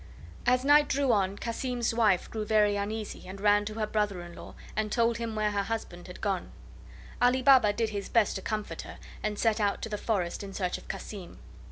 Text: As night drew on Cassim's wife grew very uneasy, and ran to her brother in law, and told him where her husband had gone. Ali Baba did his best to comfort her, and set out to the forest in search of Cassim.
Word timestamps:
As 0.47 0.65
night 0.65 0.87
drew 0.87 1.11
on 1.11 1.37
Cassim's 1.37 1.93
wife 1.93 2.27
grew 2.31 2.43
very 2.43 2.75
uneasy, 2.75 3.27
and 3.27 3.39
ran 3.39 3.65
to 3.65 3.75
her 3.75 3.85
brother 3.85 4.23
in 4.23 4.33
law, 4.33 4.55
and 4.75 4.91
told 4.91 5.17
him 5.19 5.35
where 5.35 5.51
her 5.51 5.61
husband 5.61 6.07
had 6.07 6.21
gone. 6.21 6.51
Ali 7.21 7.43
Baba 7.43 7.71
did 7.71 7.89
his 7.89 8.09
best 8.09 8.33
to 8.37 8.41
comfort 8.41 8.81
her, 8.81 8.97
and 9.21 9.37
set 9.37 9.59
out 9.59 9.79
to 9.83 9.89
the 9.89 9.99
forest 9.99 10.41
in 10.41 10.53
search 10.55 10.79
of 10.79 10.87
Cassim. 10.87 11.37